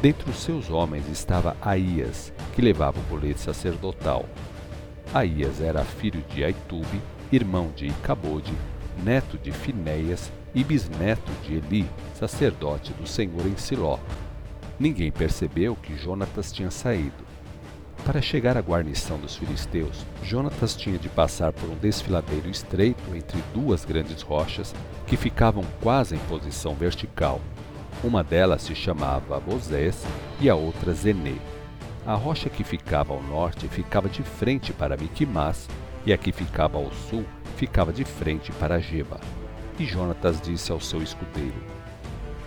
Dentre 0.00 0.30
os 0.30 0.36
seus 0.36 0.70
homens 0.70 1.08
estava 1.08 1.56
Aías, 1.60 2.32
que 2.54 2.60
levava 2.60 3.00
o 3.00 3.04
colete 3.04 3.40
sacerdotal. 3.40 4.26
Aías 5.12 5.60
era 5.60 5.84
filho 5.84 6.22
de 6.28 6.44
Aitube, 6.44 7.00
irmão 7.32 7.72
de 7.74 7.86
Icabode, 7.86 8.52
neto 9.02 9.38
de 9.38 9.50
Finéias 9.50 10.30
e 10.54 10.62
bisneto 10.62 11.32
de 11.44 11.54
Eli, 11.54 11.88
sacerdote 12.14 12.92
do 12.92 13.06
Senhor 13.06 13.46
em 13.46 13.56
Siló. 13.56 13.98
Ninguém 14.78 15.10
percebeu 15.10 15.74
que 15.74 15.96
Jonatas 15.96 16.52
tinha 16.52 16.70
saído. 16.70 17.24
Para 18.04 18.20
chegar 18.20 18.56
à 18.56 18.60
guarnição 18.60 19.18
dos 19.18 19.34
filisteus, 19.34 20.04
Jonatas 20.22 20.76
tinha 20.76 20.98
de 20.98 21.08
passar 21.08 21.52
por 21.52 21.68
um 21.70 21.74
desfiladeiro 21.76 22.48
estreito 22.50 23.02
entre 23.14 23.42
duas 23.54 23.84
grandes 23.84 24.20
rochas 24.20 24.74
que 25.06 25.16
ficavam 25.16 25.64
quase 25.82 26.14
em 26.14 26.18
posição 26.28 26.74
vertical. 26.74 27.40
Uma 28.04 28.22
delas 28.22 28.62
se 28.62 28.74
chamava 28.74 29.40
Bozés 29.40 30.04
e 30.40 30.50
a 30.50 30.54
outra 30.54 30.92
Zenê. 30.92 31.36
A 32.06 32.14
rocha 32.14 32.50
que 32.50 32.62
ficava 32.62 33.12
ao 33.12 33.22
norte 33.22 33.66
ficava 33.68 34.08
de 34.08 34.22
frente 34.22 34.72
para 34.72 34.96
Miquimás 34.96 35.66
e 36.04 36.12
a 36.12 36.18
que 36.18 36.30
ficava 36.30 36.76
ao 36.76 36.92
sul 36.92 37.24
ficava 37.56 37.92
de 37.92 38.04
frente 38.04 38.52
para 38.52 38.78
Geba. 38.78 39.18
E 39.78 39.84
Jonatas 39.84 40.40
disse 40.40 40.70
ao 40.70 40.80
seu 40.80 41.02
escudeiro: 41.02 41.56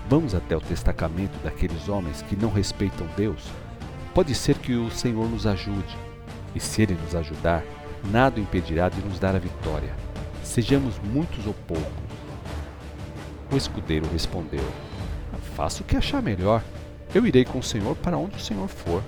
Vamos 0.08 0.34
até 0.34 0.56
o 0.56 0.62
destacamento 0.62 1.38
daqueles 1.44 1.90
homens 1.90 2.22
que 2.22 2.36
não 2.36 2.52
respeitam 2.52 3.08
Deus. 3.18 3.50
Pode 4.14 4.34
ser 4.36 4.56
que 4.58 4.74
o 4.74 4.90
Senhor 4.92 5.28
nos 5.30 5.46
ajude. 5.46 5.98
E 6.56 6.60
se 6.60 6.84
ele 6.84 6.94
nos 6.94 7.16
ajudar, 7.16 7.64
nada 8.12 8.40
o 8.40 8.44
impedirá 8.44 8.88
de 8.88 9.02
nos 9.02 9.20
dar 9.20 9.36
a 9.36 9.40
vitória. 9.40 9.94
Sejamos 10.44 11.00
muitos 11.00 11.46
ou 11.46 11.54
poucos. 11.68 11.86
O 13.52 13.58
escudeiro 13.58 14.08
respondeu: 14.12 14.64
Faça 15.60 15.84
o 15.84 15.86
que 15.86 15.98
achar 15.98 16.22
melhor. 16.22 16.64
Eu 17.14 17.28
irei 17.28 17.44
com 17.44 17.60
o 17.60 17.64
Senhor 17.64 17.94
para 17.98 18.18
onde 18.18 18.38
o 18.38 18.40
Senhor 18.40 18.70
for. 18.70 19.04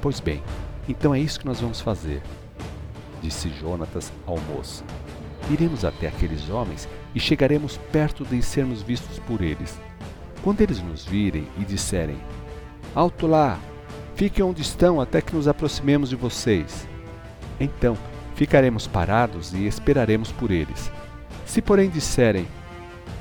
Pois 0.00 0.18
bem, 0.18 0.42
então 0.88 1.14
é 1.14 1.20
isso 1.20 1.38
que 1.38 1.44
nós 1.44 1.60
vamos 1.60 1.82
fazer, 1.82 2.22
disse 3.20 3.50
Jonatas 3.50 4.10
ao 4.26 4.38
moço. 4.40 4.82
Iremos 5.50 5.84
até 5.84 6.08
aqueles 6.08 6.48
homens 6.48 6.88
e 7.14 7.20
chegaremos 7.20 7.76
perto 7.92 8.24
de 8.24 8.40
sermos 8.40 8.80
vistos 8.80 9.18
por 9.18 9.42
eles. 9.42 9.78
Quando 10.42 10.62
eles 10.62 10.80
nos 10.80 11.04
virem 11.04 11.46
e 11.58 11.64
disserem: 11.66 12.16
Alto 12.94 13.26
lá! 13.26 13.60
Fiquem 14.14 14.42
onde 14.42 14.62
estão 14.62 14.98
até 14.98 15.20
que 15.20 15.36
nos 15.36 15.46
aproximemos 15.46 16.08
de 16.08 16.16
vocês. 16.16 16.88
Então 17.60 17.98
ficaremos 18.34 18.86
parados 18.86 19.52
e 19.52 19.66
esperaremos 19.66 20.32
por 20.32 20.50
eles. 20.50 20.90
Se, 21.44 21.60
porém, 21.60 21.90
disserem: 21.90 22.48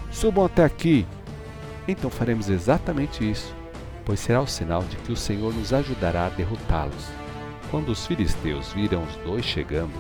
Subam 0.10 0.46
até 0.46 0.63
aqui 0.63 1.06
então 1.88 2.10
faremos 2.10 2.50
exatamente 2.50 3.30
isso, 3.30 3.54
pois 4.06 4.20
será 4.20 4.42
o 4.42 4.48
sinal 4.48 4.84
de 4.84 4.96
que 4.98 5.12
o 5.12 5.18
Senhor 5.18 5.54
nos 5.54 5.74
ajudará 5.74 6.28
a 6.28 6.30
derrotá-los. 6.30 7.10
Quando 7.70 7.90
os 7.90 8.06
filisteus 8.06 8.72
viram 8.74 9.04
os 9.04 9.16
dois 9.18 9.44
chegando, 9.44 9.94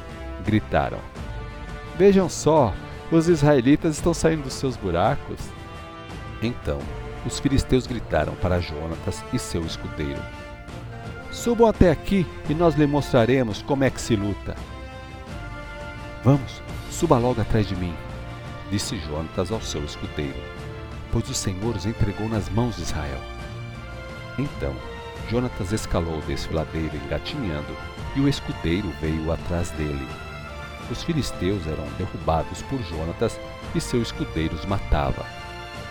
gritaram: 0.45 0.99
Vejam 1.97 2.29
só, 2.29 2.73
os 3.11 3.27
israelitas 3.27 3.95
estão 3.95 4.13
saindo 4.13 4.43
dos 4.43 4.53
seus 4.53 4.77
buracos. 4.77 5.39
Então 6.41 6.79
os 7.25 7.39
filisteus 7.39 7.87
gritaram 7.87 8.33
para 8.35 8.59
Jonatas 8.59 9.23
e 9.33 9.39
seu 9.39 9.65
escudeiro: 9.65 10.21
Subam 11.31 11.67
até 11.67 11.91
aqui 11.91 12.25
e 12.49 12.53
nós 12.53 12.75
lhe 12.75 12.87
mostraremos 12.87 13.61
como 13.61 13.83
é 13.83 13.89
que 13.89 13.99
se 13.99 14.15
luta. 14.15 14.55
Vamos, 16.23 16.61
suba 16.89 17.17
logo 17.17 17.41
atrás 17.41 17.67
de 17.67 17.75
mim, 17.75 17.93
disse 18.71 18.97
Jonatas 18.97 19.51
ao 19.51 19.61
seu 19.61 19.83
escudeiro 19.83 20.62
pois 21.13 21.29
o 21.29 21.33
Senhor 21.33 21.75
os 21.75 21.85
entregou 21.85 22.27
nas 22.27 22.49
mãos 22.49 22.75
de 22.75 22.81
Israel. 22.81 23.21
Então 24.37 24.75
Jonatas 25.29 25.71
escalou 25.71 26.17
o 26.17 26.23
desfiladeiro 26.23 26.97
engatinhando, 26.97 27.77
e 28.15 28.19
o 28.19 28.27
escudeiro 28.27 28.91
veio 28.99 29.31
atrás 29.31 29.71
dele. 29.71 30.07
Os 30.91 31.01
filisteus 31.03 31.65
eram 31.65 31.85
derrubados 31.97 32.61
por 32.63 32.79
Jonatas 32.83 33.39
e 33.73 33.79
seu 33.79 34.01
escudeiro 34.01 34.53
os 34.55 34.65
matava. 34.65 35.25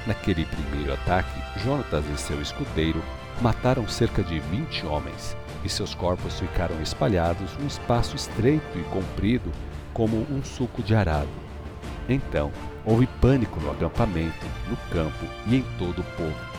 Naquele 0.06 0.44
primeiro 0.44 0.92
ataque, 0.92 1.40
Jonatas 1.60 2.04
e 2.12 2.18
seu 2.18 2.42
escudeiro 2.42 3.02
mataram 3.40 3.88
cerca 3.88 4.22
de 4.22 4.38
vinte 4.40 4.84
homens, 4.84 5.36
e 5.64 5.68
seus 5.68 5.94
corpos 5.94 6.38
ficaram 6.38 6.80
espalhados 6.82 7.56
num 7.58 7.66
espaço 7.66 8.14
estreito 8.14 8.78
e 8.78 8.82
comprido 8.84 9.50
como 9.94 10.26
um 10.30 10.44
suco 10.44 10.82
de 10.82 10.94
arado. 10.94 11.51
Então 12.08 12.50
houve 12.84 13.06
pânico 13.20 13.60
no 13.60 13.70
acampamento, 13.70 14.46
no 14.68 14.76
campo 14.90 15.26
e 15.46 15.56
em 15.56 15.62
todo 15.78 16.00
o 16.00 16.16
povo. 16.16 16.52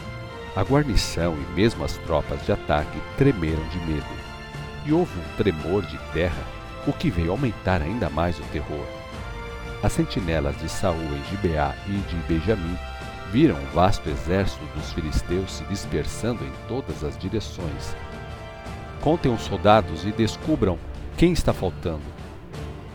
A 0.56 0.62
guarnição 0.62 1.36
e 1.36 1.56
mesmo 1.56 1.84
as 1.84 1.98
tropas 2.00 2.46
de 2.46 2.52
ataque 2.52 3.00
tremeram 3.18 3.64
de 3.70 3.78
medo. 3.80 4.06
E 4.86 4.94
houve 4.94 5.18
um 5.20 5.38
tremor 5.38 5.84
de 5.84 5.98
terra, 6.14 6.44
o 6.86 6.94
que 6.94 7.10
veio 7.10 7.32
aumentar 7.32 7.82
ainda 7.82 8.10
mais 8.10 8.38
o 8.38 8.44
terror. 8.44 8.86
As 9.82 9.94
sentinelas 9.94 10.58
de 10.60 10.70
Saul 10.70 10.96
em 10.96 11.24
Gibeá 11.30 11.76
e 11.88 11.92
de 11.92 12.16
Benjamim 12.28 12.78
viram 13.32 13.56
um 13.56 13.66
vasto 13.74 14.08
exército 14.10 14.64
dos 14.76 14.94
filisteus 14.94 15.52
se 15.52 15.64
dispersando 15.66 16.44
em 16.44 16.52
todas 16.68 17.04
as 17.04 17.18
direções. 17.18 17.96
Contem 19.02 19.34
os 19.34 19.42
soldados 19.42 20.06
e 20.06 20.12
descubram 20.12 20.78
quem 21.18 21.34
está 21.34 21.52
faltando, 21.52 22.04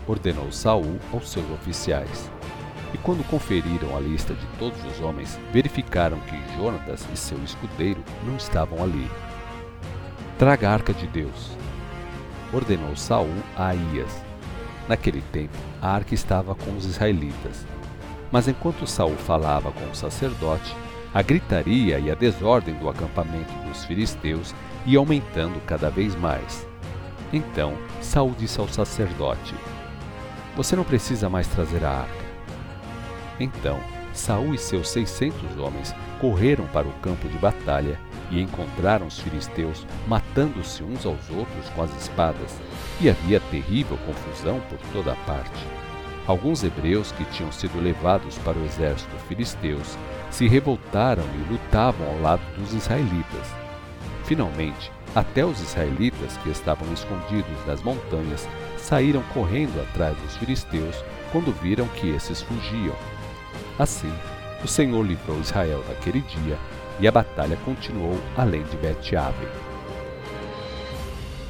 ordenou 0.07 0.51
Saul 0.51 0.97
aos 1.13 1.29
seus 1.29 1.49
oficiais. 1.51 2.31
E 2.93 2.97
quando 2.97 3.23
conferiram 3.27 3.95
a 3.95 3.99
lista 3.99 4.33
de 4.33 4.45
todos 4.57 4.83
os 4.85 4.99
homens, 4.99 5.39
verificaram 5.51 6.19
que 6.21 6.55
Jonatas 6.55 7.05
e 7.13 7.17
seu 7.17 7.37
escudeiro 7.43 8.03
não 8.25 8.35
estavam 8.35 8.83
ali. 8.83 9.09
Traga 10.37 10.69
a 10.69 10.73
arca 10.73 10.93
de 10.93 11.05
Deus, 11.07 11.51
ordenou 12.51 12.95
Saul 12.95 13.33
a 13.55 13.67
Aías. 13.67 14.23
Naquele 14.87 15.21
tempo, 15.31 15.55
a 15.81 15.91
arca 15.91 16.15
estava 16.15 16.55
com 16.55 16.75
os 16.75 16.85
israelitas. 16.85 17.65
Mas 18.31 18.47
enquanto 18.47 18.87
Saul 18.87 19.17
falava 19.17 19.71
com 19.71 19.85
o 19.89 19.95
sacerdote, 19.95 20.75
a 21.13 21.21
gritaria 21.21 21.99
e 21.99 22.09
a 22.09 22.15
desordem 22.15 22.75
do 22.75 22.89
acampamento 22.89 23.51
dos 23.67 23.85
filisteus 23.85 24.53
ia 24.85 24.97
aumentando 24.97 25.59
cada 25.65 25.89
vez 25.89 26.15
mais. 26.15 26.67
Então 27.31 27.73
Saul 28.01 28.33
disse 28.37 28.59
ao 28.59 28.67
sacerdote: 28.67 29.53
Você 30.55 30.75
não 30.75 30.83
precisa 30.83 31.29
mais 31.29 31.47
trazer 31.47 31.83
a 31.83 31.89
arca 31.89 32.18
então, 33.39 33.79
Saul 34.13 34.53
e 34.53 34.57
seus 34.57 34.89
seiscentos 34.89 35.57
homens 35.57 35.95
correram 36.19 36.65
para 36.67 36.87
o 36.87 36.93
campo 36.93 37.27
de 37.27 37.37
batalha 37.37 37.99
e 38.29 38.41
encontraram 38.41 39.07
os 39.07 39.19
filisteus 39.19 39.85
matando-se 40.07 40.83
uns 40.83 41.05
aos 41.05 41.29
outros 41.29 41.69
com 41.75 41.83
as 41.83 41.95
espadas, 42.01 42.59
e 42.99 43.09
havia 43.09 43.39
terrível 43.39 43.97
confusão 44.05 44.59
por 44.69 44.77
toda 44.91 45.15
parte. 45.25 45.65
Alguns 46.27 46.63
hebreus 46.63 47.11
que 47.13 47.23
tinham 47.25 47.51
sido 47.51 47.81
levados 47.81 48.37
para 48.39 48.57
o 48.57 48.65
exército 48.65 49.15
filisteus 49.27 49.97
se 50.29 50.47
revoltaram 50.47 51.23
e 51.23 51.51
lutavam 51.51 52.07
ao 52.07 52.21
lado 52.21 52.41
dos 52.55 52.73
israelitas. 52.73 53.47
Finalmente, 54.25 54.91
até 55.15 55.43
os 55.43 55.59
israelitas 55.59 56.37
que 56.43 56.49
estavam 56.49 56.91
escondidos 56.93 57.65
nas 57.65 57.81
montanhas 57.81 58.47
saíram 58.77 59.23
correndo 59.33 59.81
atrás 59.81 60.15
dos 60.17 60.37
filisteus 60.37 61.03
quando 61.31 61.51
viram 61.61 61.87
que 61.87 62.09
esses 62.09 62.43
fugiam 62.43 62.93
Assim, 63.79 64.11
o 64.61 64.67
Senhor 64.67 65.01
livrou 65.01 65.39
Israel 65.39 65.81
naquele 65.87 66.19
dia 66.19 66.57
e 66.99 67.07
a 67.07 67.11
batalha 67.13 67.55
continuou 67.63 68.17
além 68.35 68.61
de 68.63 68.75
Bet-Aven. 68.75 69.47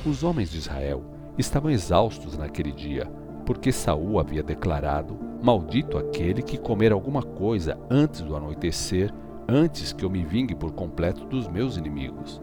Os 0.06 0.24
homens 0.24 0.52
de 0.52 0.60
Israel 0.60 1.04
estavam 1.40 1.72
exaustos 1.72 2.38
naquele 2.38 2.72
dia, 2.72 3.08
porque 3.48 3.72
Saul 3.72 4.20
havia 4.20 4.44
declarado: 4.44 5.18
Maldito 5.42 5.98
aquele 5.98 6.44
que 6.44 6.56
comer 6.56 6.92
alguma 6.92 7.24
coisa 7.24 7.80
antes 7.90 8.22
do 8.22 8.36
anoitecer, 8.36 9.12
antes 9.48 9.92
que 9.92 10.06
eu 10.06 10.10
me 10.10 10.24
vingue 10.24 10.54
por 10.54 10.72
completo 10.72 11.26
dos 11.26 11.48
meus 11.48 11.78
inimigos. 11.78 12.40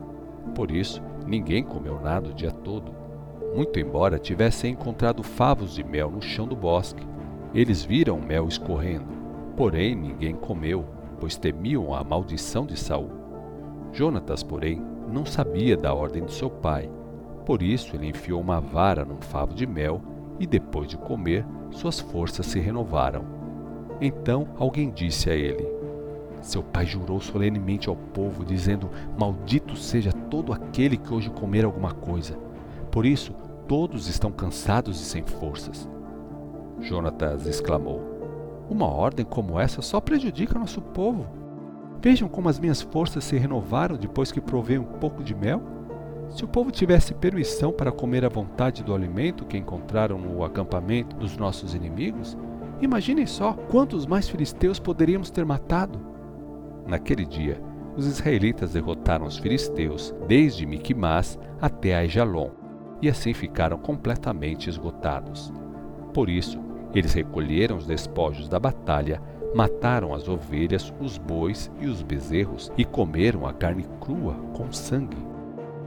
Por 0.53 0.73
isso, 0.73 1.01
ninguém 1.25 1.63
comeu 1.63 2.01
nada 2.01 2.31
o 2.31 2.35
dia 2.35 2.51
todo. 2.51 2.93
Muito 3.55 3.79
embora 3.79 4.19
tivessem 4.19 4.73
encontrado 4.73 5.23
favos 5.23 5.77
de 5.77 5.85
mel 5.85 6.11
no 6.11 6.21
chão 6.21 6.47
do 6.49 6.57
bosque, 6.57 7.07
eles 7.55 7.85
viram 7.85 8.19
o 8.19 8.23
mel 8.23 8.49
escorrendo 8.49 9.16
Porém, 9.57 9.95
ninguém 9.95 10.35
comeu, 10.35 10.85
pois 11.19 11.37
temiam 11.37 11.95
a 11.95 12.05
maldição 12.05 12.67
de 12.67 12.79
Saul. 12.79 13.11
Jonatas, 13.93 14.43
porém, 14.43 14.83
não 15.09 15.25
sabia 15.25 15.77
da 15.77 15.95
ordem 15.95 16.25
de 16.25 16.33
seu 16.33 16.51
pai. 16.51 16.91
Por 17.47 17.63
isso, 17.63 17.97
ele 17.97 18.09
enfiou 18.09 18.41
uma 18.41 18.61
vara 18.61 19.05
num 19.05 19.21
favo 19.21 19.55
de 19.55 19.67
mel 19.67 20.03
e, 20.39 20.47
depois 20.47 20.89
de 20.89 20.99
comer, 20.99 21.47
suas 21.71 22.01
forças 22.01 22.45
se 22.47 22.61
renovaram. 22.61 23.25
Então 24.01 24.49
alguém 24.59 24.91
disse 24.91 25.31
a 25.31 25.35
ele: 25.35 25.67
Seu 26.43 26.63
pai 26.63 26.85
jurou 26.85 27.21
solenemente 27.21 27.89
ao 27.89 27.97
povo, 27.97 28.45
dizendo: 28.45 28.91
Maldito 29.19 29.75
seja 29.75 30.13
todo 30.13 30.53
aquele 30.53 30.99
que 30.99 31.15
hoje 31.15 31.31
comer 31.31 31.65
alguma 31.65 31.93
coisa. 31.93 32.37
Por 32.91 33.07
isso, 33.07 33.33
todos 33.67 34.07
estão 34.07 34.31
cansados 34.31 35.01
e 35.01 35.05
sem 35.05 35.23
forças. 35.23 35.89
Jonatas 36.81 37.47
exclamou: 37.47 38.03
uma 38.69 38.87
ordem 38.87 39.25
como 39.25 39.59
essa 39.59 39.81
só 39.83 40.01
prejudica 40.01 40.59
nosso 40.59 40.81
povo. 40.81 41.27
Vejam 42.01 42.29
como 42.29 42.49
as 42.49 42.59
minhas 42.59 42.83
forças 42.83 43.25
se 43.25 43.37
renovaram 43.37 43.97
depois 43.97 44.31
que 44.31 44.41
provei 44.41 44.79
um 44.79 44.85
pouco 44.85 45.23
de 45.23 45.35
mel. 45.35 45.63
Se 46.29 46.45
o 46.45 46.49
povo 46.49 46.71
tivesse 46.71 47.15
permissão 47.15 47.73
para 47.73 47.93
comer 47.93 48.25
à 48.25 48.29
vontade 48.29 48.83
do 48.83 48.95
alimento 48.95 49.45
que 49.45 49.57
encontraram 49.57 50.19
no 50.19 50.45
acampamento 50.45 51.17
dos 51.17 51.37
nossos 51.37 51.75
inimigos, 51.75 52.37
imaginem 52.81 53.27
só 53.27 53.53
quantos 53.53 54.07
mais 54.07 54.29
filisteus 54.29 54.79
poderíamos 54.79 55.31
ter 55.31 55.45
matado. 55.45 55.99
Naquele 56.87 57.25
dia, 57.25 57.61
os 57.97 58.07
israelitas 58.07 58.73
derrotaram 58.73 59.27
os 59.27 59.39
filisteus 59.39 60.15
desde 60.29 60.67
Miquimás 60.67 61.39
até 61.61 61.97
Aijalon, 61.97 62.51
e 63.01 63.09
assim 63.09 63.33
ficaram 63.33 63.79
completamente 63.79 64.69
esgotados. 64.69 65.53
Por 66.13 66.29
isso, 66.29 66.61
eles 66.99 67.13
recolheram 67.13 67.77
os 67.77 67.87
despojos 67.87 68.49
da 68.49 68.59
batalha, 68.59 69.21
mataram 69.55 70.15
as 70.15 70.29
ovelhas, 70.29 70.93
os 70.99 71.19
bois 71.19 71.71
e 71.81 71.87
os 71.87 72.03
bezerros 72.03 72.73
e 72.77 72.85
comeram 72.85 73.47
a 73.47 73.53
carne 73.53 73.87
crua 74.01 74.35
com 74.55 74.73
sangue. 74.73 75.17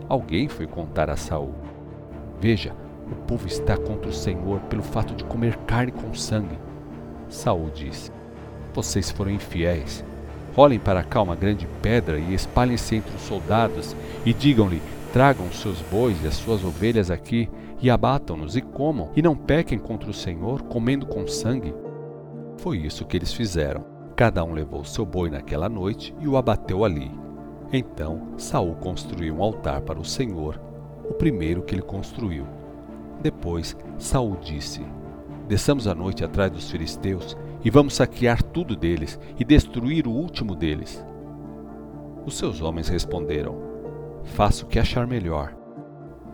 Alguém 0.08 0.48
foi 0.48 0.68
contar 0.68 1.10
a 1.10 1.18
Saul: 1.18 1.54
Veja, 2.40 2.76
o 3.12 3.16
povo 3.16 3.48
está 3.48 3.76
contra 3.76 4.10
o 4.10 4.14
Senhor 4.14 4.60
pelo 4.62 4.84
fato 4.84 5.16
de 5.16 5.24
comer 5.24 5.56
carne 5.66 5.92
com 5.92 6.14
sangue. 6.14 6.60
Saul 7.28 7.72
disse: 7.74 8.12
Vocês 8.74 9.10
foram 9.10 9.32
infiéis. 9.32 10.06
Rolem 10.56 10.80
para 10.80 11.04
cá 11.04 11.22
uma 11.22 11.36
grande 11.36 11.68
pedra 11.82 12.20
e 12.20 12.34
espalhem-se 12.34 12.96
entre 12.96 13.16
os 13.16 13.22
soldados 13.22 13.96
e 14.26 14.34
digam-lhe: 14.34 14.82
Tragam 15.12 15.48
os 15.48 15.60
seus 15.60 15.82
bois 15.82 16.24
e 16.24 16.28
as 16.28 16.36
suas 16.36 16.64
ovelhas 16.64 17.10
aqui 17.10 17.50
e 17.82 17.90
abatam-nos 17.90 18.56
e 18.56 18.62
comam, 18.62 19.10
e 19.16 19.22
não 19.22 19.36
pequem 19.36 19.80
contra 19.80 20.10
o 20.10 20.14
Senhor, 20.14 20.64
comendo 20.64 21.06
com 21.06 21.28
sangue. 21.28 21.74
Foi 22.58 22.78
isso 22.78 23.06
que 23.06 23.16
eles 23.16 23.34
fizeram. 23.34 23.84
Cada 24.16 24.44
um 24.44 24.52
levou 24.52 24.84
seu 24.84 25.06
boi 25.06 25.30
naquela 25.30 25.70
noite 25.70 26.14
e 26.20 26.28
o 26.28 26.36
abateu 26.36 26.84
ali. 26.84 27.10
Então 27.72 28.34
Saul 28.38 28.76
construiu 28.76 29.36
um 29.36 29.44
altar 29.44 29.82
para 29.82 30.00
o 30.00 30.06
Senhor, 30.06 30.60
o 31.10 31.14
primeiro 31.14 31.62
que 31.62 31.74
ele 31.74 31.82
construiu. 31.82 32.46
Depois 33.22 33.78
Saul 33.98 34.38
disse: 34.42 34.82
Desçamos 35.48 35.88
a 35.88 35.96
noite 35.96 36.24
atrás 36.24 36.52
dos 36.52 36.70
filisteus 36.70 37.38
e 37.64 37.70
vamos 37.70 37.96
saquear 37.96 38.42
tudo 38.42 38.76
deles 38.76 39.20
e 39.40 39.46
destruir 39.46 40.08
o 40.08 40.12
último 40.12 40.56
deles. 40.56 41.04
Os 42.26 42.38
seus 42.38 42.62
homens 42.62 42.90
responderam: 42.90 43.56
Faça 44.24 44.66
o 44.66 44.68
que 44.68 44.80
achar 44.80 45.08
melhor. 45.08 45.59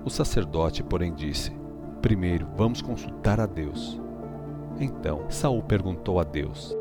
O 0.05 0.09
sacerdote, 0.11 0.83
porém, 0.83 1.11
disse: 1.11 1.51
Primeiro, 1.99 2.47
vamos 2.55 2.79
consultar 2.79 3.39
a 3.39 3.47
Deus. 3.47 3.99
Então 4.79 5.23
Saul 5.29 5.63
perguntou 5.63 6.19
a 6.19 6.23
Deus: 6.23 6.77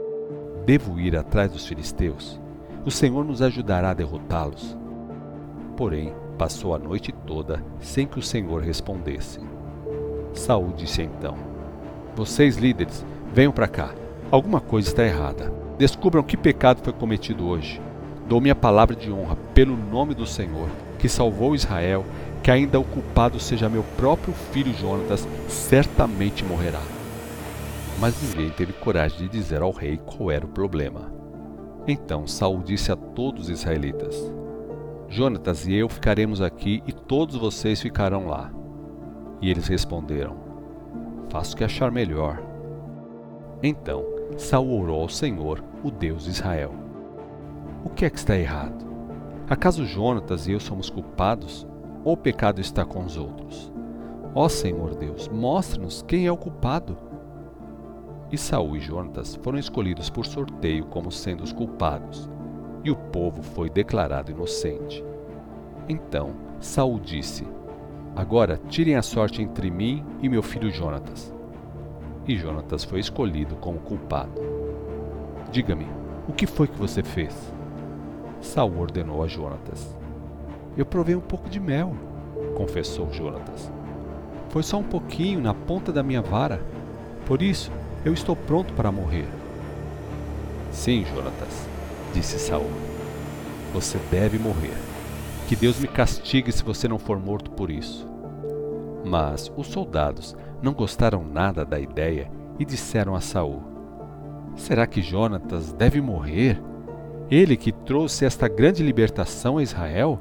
Devo 0.66 1.00
ir 1.00 1.16
atrás 1.16 1.50
dos 1.50 1.66
filisteus? 1.66 2.38
O 2.84 2.90
Senhor 2.90 3.24
nos 3.24 3.40
ajudará 3.40 3.90
a 3.90 3.94
derrotá-los. 3.94 4.76
Porém, 5.74 6.12
passou 6.36 6.74
a 6.74 6.78
noite 6.78 7.12
toda 7.26 7.64
sem 7.80 8.06
que 8.06 8.18
o 8.18 8.22
Senhor 8.22 8.60
respondesse. 8.60 9.40
Saul 10.34 10.74
disse 10.76 11.00
então: 11.00 11.34
Vocês 12.14 12.58
líderes, 12.58 13.06
venham 13.32 13.52
para 13.52 13.68
cá. 13.68 13.94
Alguma 14.30 14.60
coisa 14.60 14.88
está 14.88 15.02
errada. 15.02 15.50
Descubram 15.78 16.22
que 16.22 16.36
pecado 16.36 16.82
foi 16.84 16.92
cometido 16.92 17.46
hoje. 17.46 17.80
Dou 18.28 18.38
minha 18.38 18.54
palavra 18.54 18.94
de 18.94 19.10
honra 19.10 19.36
pelo 19.54 19.76
nome 19.76 20.14
do 20.14 20.26
Senhor, 20.26 20.68
que 21.04 21.08
salvou 21.10 21.54
Israel 21.54 22.02
que 22.42 22.50
ainda 22.50 22.80
o 22.80 22.84
culpado 22.84 23.38
seja 23.38 23.68
meu 23.68 23.84
próprio 23.94 24.32
filho 24.32 24.72
Jonatas, 24.72 25.28
certamente 25.46 26.42
morrerá. 26.42 26.80
Mas 28.00 28.14
ninguém 28.22 28.48
teve 28.48 28.72
coragem 28.72 29.18
de 29.18 29.28
dizer 29.28 29.60
ao 29.60 29.70
rei 29.70 29.98
qual 29.98 30.30
era 30.30 30.46
o 30.46 30.48
problema. 30.48 31.12
Então 31.86 32.26
Saul 32.26 32.62
disse 32.62 32.90
a 32.90 32.96
todos 32.96 33.44
os 33.44 33.50
israelitas: 33.50 34.16
Jonatas 35.06 35.66
e 35.66 35.74
eu 35.74 35.90
ficaremos 35.90 36.40
aqui 36.40 36.82
e 36.86 36.92
todos 36.92 37.36
vocês 37.36 37.82
ficarão 37.82 38.26
lá. 38.26 38.50
E 39.42 39.50
eles 39.50 39.68
responderam: 39.68 40.38
Faça 41.28 41.52
o 41.52 41.56
que 41.58 41.64
achar 41.64 41.92
melhor. 41.92 42.42
Então 43.62 44.06
Saul 44.38 44.80
orou 44.80 45.02
ao 45.02 45.08
Senhor, 45.10 45.62
o 45.82 45.90
Deus 45.90 46.24
de 46.24 46.30
Israel. 46.30 46.72
O 47.84 47.90
que 47.90 48.06
é 48.06 48.10
que 48.10 48.16
está 48.16 48.34
errado? 48.38 48.93
Acaso 49.48 49.84
Jonatas 49.84 50.46
e 50.46 50.52
eu 50.52 50.60
somos 50.60 50.88
culpados 50.88 51.66
ou 52.02 52.14
o 52.14 52.16
pecado 52.16 52.62
está 52.62 52.82
com 52.82 53.04
os 53.04 53.18
outros? 53.18 53.70
Ó 54.34 54.48
Senhor 54.48 54.94
Deus, 54.94 55.28
mostra-nos 55.28 56.02
quem 56.02 56.26
é 56.26 56.32
o 56.32 56.36
culpado. 56.36 56.96
E 58.32 58.38
Saul 58.38 58.74
e 58.74 58.80
Jonatas 58.80 59.36
foram 59.36 59.58
escolhidos 59.58 60.08
por 60.08 60.24
sorteio 60.24 60.86
como 60.86 61.12
sendo 61.12 61.44
os 61.44 61.52
culpados, 61.52 62.28
e 62.82 62.90
o 62.90 62.96
povo 62.96 63.42
foi 63.42 63.68
declarado 63.68 64.32
inocente. 64.32 65.04
Então 65.86 66.30
Saul 66.58 66.98
disse: 66.98 67.46
Agora 68.16 68.58
tirem 68.70 68.96
a 68.96 69.02
sorte 69.02 69.42
entre 69.42 69.70
mim 69.70 70.02
e 70.22 70.28
meu 70.28 70.42
filho 70.42 70.70
Jonatas. 70.70 71.34
E 72.26 72.34
Jonatas 72.34 72.82
foi 72.82 72.98
escolhido 72.98 73.56
como 73.56 73.78
culpado. 73.80 74.40
Diga-me, 75.52 75.86
o 76.26 76.32
que 76.32 76.46
foi 76.46 76.66
que 76.66 76.78
você 76.78 77.02
fez? 77.02 77.53
Saul 78.44 78.78
ordenou 78.78 79.22
a 79.22 79.26
Jonatas: 79.26 79.94
eu 80.76 80.84
provei 80.84 81.14
um 81.14 81.20
pouco 81.20 81.48
de 81.48 81.60
mel, 81.60 81.94
confessou 82.56 83.12
Jonatas. 83.12 83.70
Foi 84.48 84.62
só 84.62 84.78
um 84.78 84.82
pouquinho 84.82 85.40
na 85.40 85.54
ponta 85.54 85.92
da 85.92 86.02
minha 86.02 86.20
vara. 86.20 86.60
Por 87.26 87.42
isso, 87.42 87.70
eu 88.04 88.12
estou 88.12 88.34
pronto 88.34 88.72
para 88.74 88.90
morrer. 88.90 89.26
Sim, 90.72 91.04
Jonatas, 91.04 91.68
disse 92.12 92.38
Saul. 92.38 92.70
Você 93.72 93.98
deve 94.10 94.36
morrer. 94.38 94.74
Que 95.48 95.54
Deus 95.54 95.78
me 95.78 95.86
castigue 95.86 96.50
se 96.50 96.64
você 96.64 96.88
não 96.88 96.98
for 96.98 97.20
morto 97.20 97.50
por 97.52 97.70
isso. 97.70 98.08
Mas 99.04 99.52
os 99.56 99.68
soldados 99.68 100.34
não 100.60 100.72
gostaram 100.72 101.22
nada 101.22 101.64
da 101.64 101.78
ideia 101.78 102.30
e 102.58 102.64
disseram 102.64 103.14
a 103.14 103.20
Saul: 103.20 103.62
Será 104.56 104.86
que 104.86 105.02
Jonatas 105.02 105.72
deve 105.72 106.00
morrer? 106.00 106.60
Ele 107.34 107.56
que 107.56 107.72
trouxe 107.72 108.24
esta 108.24 108.46
grande 108.46 108.80
libertação 108.80 109.58
a 109.58 109.62
Israel? 109.64 110.20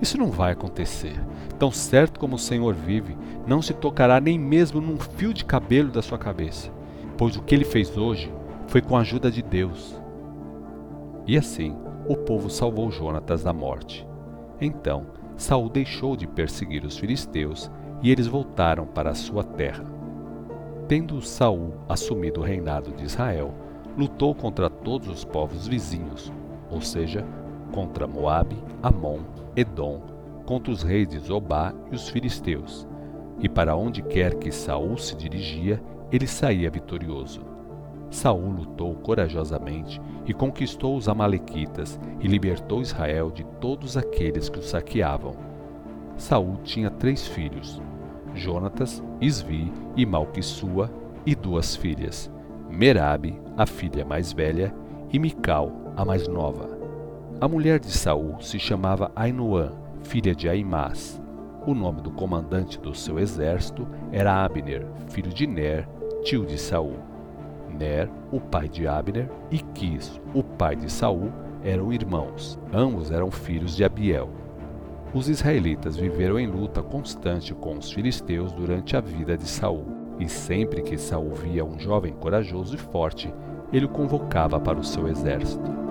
Isso 0.00 0.16
não 0.16 0.30
vai 0.30 0.52
acontecer. 0.52 1.20
Tão 1.58 1.72
certo 1.72 2.20
como 2.20 2.36
o 2.36 2.38
Senhor 2.38 2.72
vive, 2.72 3.18
não 3.48 3.60
se 3.60 3.74
tocará 3.74 4.20
nem 4.20 4.38
mesmo 4.38 4.80
num 4.80 4.96
fio 4.96 5.34
de 5.34 5.44
cabelo 5.44 5.90
da 5.90 6.00
sua 6.00 6.16
cabeça, 6.16 6.70
pois 7.18 7.34
o 7.34 7.42
que 7.42 7.52
ele 7.52 7.64
fez 7.64 7.98
hoje 7.98 8.32
foi 8.68 8.80
com 8.80 8.96
a 8.96 9.00
ajuda 9.00 9.28
de 9.28 9.42
Deus. 9.42 10.00
E 11.26 11.36
assim, 11.36 11.76
o 12.06 12.14
povo 12.14 12.48
salvou 12.48 12.92
Jonatas 12.92 13.42
da 13.42 13.52
morte. 13.52 14.06
Então, 14.60 15.04
Saul 15.36 15.68
deixou 15.68 16.14
de 16.14 16.28
perseguir 16.28 16.84
os 16.84 16.96
filisteus 16.96 17.68
e 18.00 18.12
eles 18.12 18.28
voltaram 18.28 18.86
para 18.86 19.10
a 19.10 19.16
sua 19.16 19.42
terra. 19.42 19.84
Tendo 20.86 21.20
Saul 21.20 21.72
assumido 21.88 22.40
o 22.40 22.44
reinado 22.44 22.92
de 22.92 23.04
Israel, 23.04 23.52
lutou 23.96 24.34
contra 24.34 24.68
todos 24.68 25.08
os 25.08 25.24
povos 25.24 25.66
vizinhos, 25.66 26.32
ou 26.70 26.80
seja, 26.80 27.24
contra 27.72 28.06
Moabe, 28.06 28.56
Amon, 28.82 29.20
Edom, 29.56 30.02
contra 30.44 30.72
os 30.72 30.82
reis 30.82 31.08
de 31.08 31.18
Zobá 31.18 31.72
e 31.90 31.94
os 31.94 32.08
filisteus. 32.08 32.86
E 33.40 33.48
para 33.48 33.76
onde 33.76 34.02
quer 34.02 34.34
que 34.34 34.50
Saul 34.52 34.96
se 34.96 35.16
dirigia, 35.16 35.82
ele 36.10 36.26
saía 36.26 36.70
vitorioso. 36.70 37.40
Saul 38.10 38.50
lutou 38.50 38.94
corajosamente 38.94 40.00
e 40.24 40.32
conquistou 40.32 40.96
os 40.96 41.08
amalequitas 41.08 41.98
e 42.20 42.28
libertou 42.28 42.80
Israel 42.80 43.30
de 43.30 43.44
todos 43.60 43.96
aqueles 43.96 44.48
que 44.48 44.58
o 44.58 44.62
saqueavam. 44.62 45.34
Saul 46.16 46.56
tinha 46.62 46.90
três 46.90 47.26
filhos: 47.26 47.82
Jonatas, 48.34 49.02
Isvi 49.20 49.72
e 49.96 50.06
Malquissua, 50.06 50.90
e 51.26 51.34
duas 51.34 51.74
filhas: 51.74 52.30
Merabe, 52.70 53.38
a 53.56 53.66
filha 53.66 54.04
mais 54.04 54.32
velha, 54.32 54.74
e 55.12 55.18
Mical, 55.18 55.72
a 55.96 56.04
mais 56.04 56.28
nova. 56.28 56.76
A 57.40 57.48
mulher 57.48 57.78
de 57.78 57.90
Saul 57.90 58.40
se 58.40 58.58
chamava 58.58 59.10
Ainoã, 59.14 59.72
filha 60.02 60.34
de 60.34 60.48
Aimás. 60.48 61.20
O 61.66 61.74
nome 61.74 62.00
do 62.00 62.10
comandante 62.10 62.78
do 62.78 62.94
seu 62.94 63.18
exército 63.18 63.86
era 64.12 64.44
Abner, 64.44 64.86
filho 65.08 65.32
de 65.32 65.46
Ner, 65.46 65.88
tio 66.22 66.44
de 66.44 66.58
Saul. 66.58 66.96
Ner, 67.68 68.10
o 68.30 68.40
pai 68.40 68.68
de 68.68 68.86
Abner, 68.86 69.28
e 69.50 69.58
Quis, 69.58 70.20
o 70.34 70.42
pai 70.42 70.76
de 70.76 70.90
Saul, 70.90 71.30
eram 71.62 71.92
irmãos. 71.92 72.58
Ambos 72.72 73.10
eram 73.10 73.30
filhos 73.30 73.76
de 73.76 73.84
Abiel. 73.84 74.30
Os 75.12 75.28
israelitas 75.28 75.96
viveram 75.96 76.38
em 76.38 76.46
luta 76.46 76.82
constante 76.82 77.54
com 77.54 77.76
os 77.76 77.90
filisteus 77.90 78.52
durante 78.52 78.96
a 78.96 79.00
vida 79.00 79.36
de 79.36 79.46
Saul, 79.46 79.86
e 80.18 80.28
sempre 80.28 80.82
que 80.82 80.96
Saul 80.96 81.34
via 81.34 81.64
um 81.64 81.78
jovem 81.78 82.12
corajoso 82.12 82.74
e 82.74 82.78
forte, 82.78 83.32
ele 83.76 83.86
o 83.86 83.88
convocava 83.88 84.58
para 84.58 84.78
o 84.78 84.84
seu 84.84 85.06
exército. 85.06 85.85